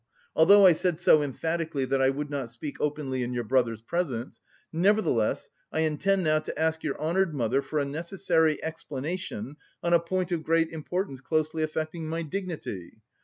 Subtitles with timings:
[0.35, 4.41] Although I said so emphatically that I would not speak openly in your brother's presence,
[4.73, 9.99] nevertheless, I intend now to ask your honoured mother for a necessary explanation on a
[9.99, 12.95] point of great importance closely affecting my dignity.